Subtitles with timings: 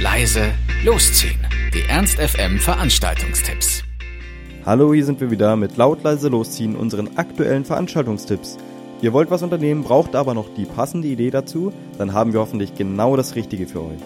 [0.00, 0.52] leise
[0.84, 1.40] losziehen.
[1.74, 3.82] Die Ernst FM Veranstaltungstipps.
[4.64, 8.58] Hallo, hier sind wir wieder mit laut leise losziehen unseren aktuellen Veranstaltungstipps.
[9.02, 12.76] Ihr wollt was unternehmen, braucht aber noch die passende Idee dazu, dann haben wir hoffentlich
[12.76, 13.98] genau das Richtige für euch.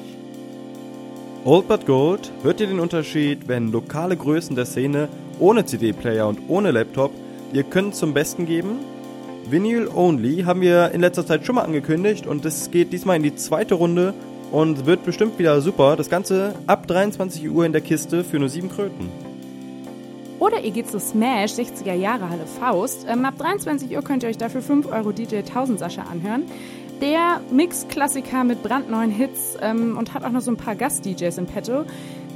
[1.44, 6.38] Old But Gold, hört ihr den Unterschied, wenn lokale Größen der Szene ohne CD-Player und
[6.48, 7.12] ohne Laptop
[7.52, 8.78] ihr könnt zum Besten geben?
[9.50, 13.24] Vinyl Only haben wir in letzter Zeit schon mal angekündigt und es geht diesmal in
[13.24, 14.14] die zweite Runde
[14.52, 15.96] und wird bestimmt wieder super.
[15.96, 19.10] Das Ganze ab 23 Uhr in der Kiste für nur 7 Kröten.
[20.38, 23.06] Oder ihr geht zu Smash 60er Jahre Halle Faust.
[23.08, 26.44] Ähm, ab 23 Uhr könnt ihr euch dafür 5 Euro DJ 1000 Sascha anhören.
[27.00, 31.46] Der Mix-Klassiker mit brandneuen Hits ähm, und hat auch noch so ein paar Gast-DJs in
[31.46, 31.84] petto.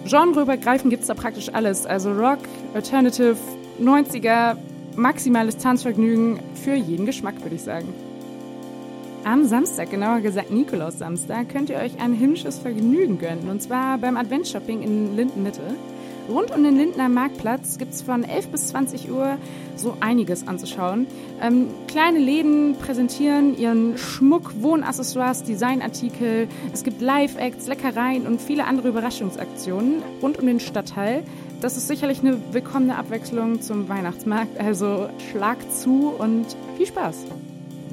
[0.08, 1.84] Genreübergreifend gibt es da praktisch alles.
[1.84, 2.38] Also Rock,
[2.74, 3.36] Alternative,
[3.80, 4.56] 90er,
[4.94, 7.92] maximales Tanzvergnügen für jeden Geschmack, würde ich sagen.
[9.26, 13.50] Am Samstag, genauer gesagt Nikolaus-Samstag, könnt ihr euch ein himmlisches Vergnügen gönnen.
[13.50, 15.62] Und zwar beim Advent-Shopping in Lindenmitte.
[16.28, 19.36] Rund um den Lindner Marktplatz gibt es von 11 bis 20 Uhr
[19.74, 21.08] so einiges anzuschauen.
[21.42, 26.46] Ähm, kleine Läden präsentieren ihren Schmuck, Wohnaccessoires, Designartikel.
[26.72, 31.24] Es gibt Live-Acts, Leckereien und viele andere Überraschungsaktionen rund um den Stadtteil.
[31.60, 34.60] Das ist sicherlich eine willkommene Abwechslung zum Weihnachtsmarkt.
[34.60, 37.24] Also schlag zu und viel Spaß.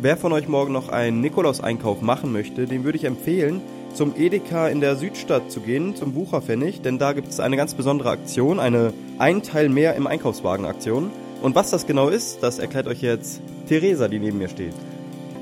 [0.04, 3.62] Wer von euch morgen noch einen Nikolaus-Einkauf machen möchte, dem würde ich empfehlen,
[3.94, 7.74] zum Edeka in der Südstadt zu gehen, zum Wucherpfennig, denn da gibt es eine ganz
[7.74, 11.10] besondere Aktion, eine Ein Teil mehr im Einkaufswagen-Aktion.
[11.42, 14.74] Und was das genau ist, das erklärt euch jetzt Theresa, die neben mir steht.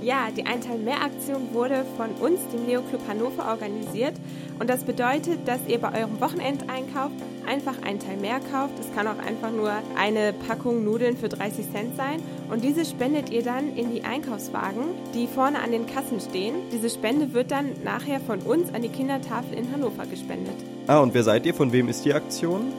[0.01, 4.13] Ja, die Ein Teil mehr Aktion wurde von uns, dem Leo Club Hannover, organisiert.
[4.59, 7.11] Und das bedeutet, dass ihr bei eurem Wochenendeinkauf
[7.47, 8.73] einfach ein Teil mehr kauft.
[8.79, 12.19] Es kann auch einfach nur eine Packung Nudeln für 30 Cent sein.
[12.49, 16.55] Und diese spendet ihr dann in die Einkaufswagen, die vorne an den Kassen stehen.
[16.71, 20.55] Diese Spende wird dann nachher von uns an die Kindertafel in Hannover gespendet.
[20.87, 21.53] Ah, und wer seid ihr?
[21.53, 22.73] Von wem ist die Aktion?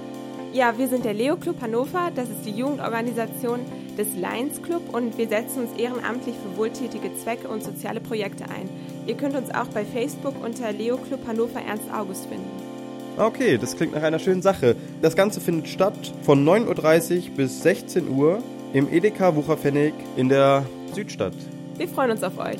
[0.52, 2.10] Ja, wir sind der Leo Club Hannover.
[2.14, 3.60] Das ist die Jugendorganisation
[3.96, 8.68] des Lions Club und wir setzen uns ehrenamtlich für wohltätige Zwecke und soziale Projekte ein.
[9.06, 12.50] Ihr könnt uns auch bei Facebook unter Leo Club Hannover Ernst August finden.
[13.18, 14.74] Okay, das klingt nach einer schönen Sache.
[15.02, 18.38] Das Ganze findet statt von 9.30 Uhr bis 16 Uhr
[18.72, 20.64] im Edeka Wucherpfennig in der
[20.94, 21.34] Südstadt.
[21.76, 22.58] Wir freuen uns auf euch.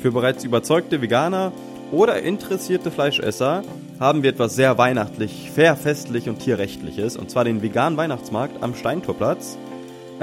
[0.00, 1.52] Für bereits überzeugte Veganer
[1.90, 3.62] oder interessierte Fleischesser
[4.00, 8.74] haben wir etwas sehr weihnachtlich, fair, festlich und tierrechtliches, und zwar den veganen Weihnachtsmarkt am
[8.74, 9.56] Steintorplatz.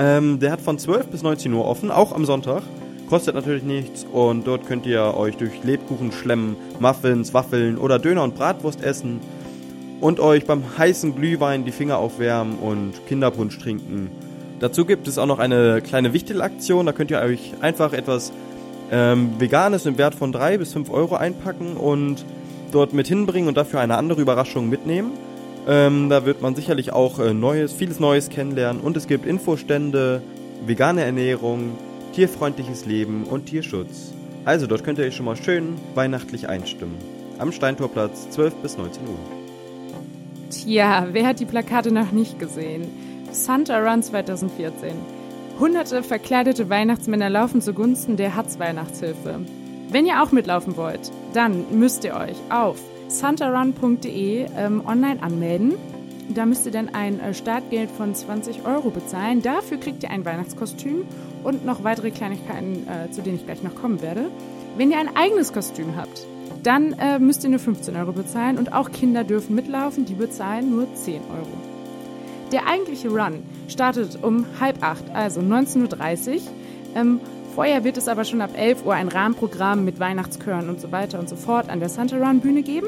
[0.01, 2.63] Ähm, der hat von 12 bis 19 Uhr offen, auch am Sonntag.
[3.07, 8.23] Kostet natürlich nichts und dort könnt ihr euch durch Lebkuchen schlemmen, Muffins, Waffeln oder Döner
[8.23, 9.19] und Bratwurst essen
[9.99, 14.09] und euch beim heißen Glühwein die Finger aufwärmen und Kinderpunsch trinken.
[14.59, 18.31] Dazu gibt es auch noch eine kleine Wichtelaktion, da könnt ihr euch einfach etwas
[18.91, 22.25] ähm, Veganes im Wert von 3 bis 5 Euro einpacken und
[22.71, 25.11] dort mit hinbringen und dafür eine andere Überraschung mitnehmen.
[25.67, 30.21] Ähm, da wird man sicherlich auch äh, Neues, vieles Neues kennenlernen und es gibt Infostände,
[30.65, 31.77] vegane Ernährung,
[32.13, 34.13] tierfreundliches Leben und Tierschutz.
[34.43, 36.97] Also dort könnt ihr euch schon mal schön weihnachtlich einstimmen.
[37.37, 39.41] Am Steintorplatz 12 bis 19 Uhr.
[40.49, 42.87] Tja, wer hat die Plakate noch nicht gesehen?
[43.31, 44.93] Santa Run 2014.
[45.59, 49.39] Hunderte verkleidete Weihnachtsmänner laufen zugunsten der Hatz-Weihnachtshilfe.
[49.89, 52.77] Wenn ihr auch mitlaufen wollt, dann müsst ihr euch auf
[53.11, 55.73] santarun.de ähm, online anmelden.
[56.29, 59.41] Da müsst ihr dann ein äh, Startgeld von 20 Euro bezahlen.
[59.41, 61.03] Dafür kriegt ihr ein Weihnachtskostüm
[61.43, 64.31] und noch weitere Kleinigkeiten, äh, zu denen ich gleich noch kommen werde.
[64.77, 66.25] Wenn ihr ein eigenes Kostüm habt,
[66.63, 70.69] dann äh, müsst ihr nur 15 Euro bezahlen und auch Kinder dürfen mitlaufen, die bezahlen
[70.69, 71.71] nur 10 Euro.
[72.51, 76.41] Der eigentliche Run startet um halb acht, also 19.30 Uhr.
[76.95, 77.19] Ähm,
[77.53, 81.19] Vorher wird es aber schon ab 11 Uhr ein Rahmenprogramm mit Weihnachtschören und so weiter
[81.19, 82.87] und so fort an der Santa Run Bühne geben.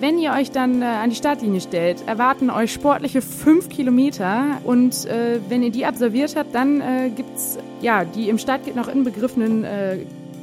[0.00, 5.06] Wenn ihr euch dann äh, an die Startlinie stellt, erwarten euch sportliche 5 Kilometer und
[5.06, 8.88] äh, wenn ihr die absolviert habt, dann äh, gibt es ja, die im Startgeld noch
[8.88, 9.98] inbegriffenen äh,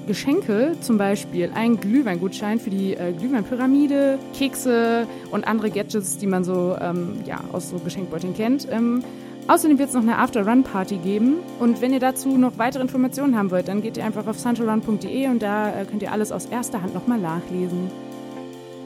[0.07, 6.43] Geschenke, zum Beispiel ein Glühweingutschein für die äh, Glühweinpyramide, Kekse und andere Gadgets, die man
[6.43, 8.67] so ähm, ja, aus so Geschenkbeuteln kennt.
[8.71, 9.03] Ähm,
[9.47, 11.37] Außerdem wird es noch eine After-Run-Party geben.
[11.59, 15.27] Und wenn ihr dazu noch weitere Informationen haben wollt, dann geht ihr einfach auf santorun.de
[15.27, 17.89] und da äh, könnt ihr alles aus erster Hand nochmal nachlesen.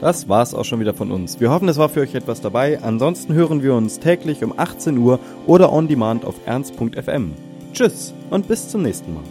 [0.00, 1.40] Das war's auch schon wieder von uns.
[1.40, 2.82] Wir hoffen, es war für euch etwas dabei.
[2.82, 7.32] Ansonsten hören wir uns täglich um 18 Uhr oder on demand auf ernst.fm.
[7.72, 9.22] Tschüss und bis zum nächsten Mal.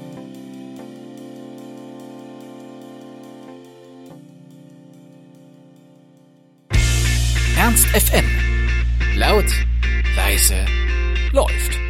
[7.58, 8.26] Ernst FM.
[9.18, 9.46] Laut,
[10.16, 10.56] leise,
[11.36, 11.85] läuft.